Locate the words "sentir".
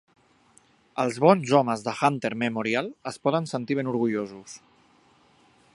3.53-3.79